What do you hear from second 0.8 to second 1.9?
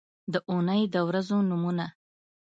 د ورځو نومونه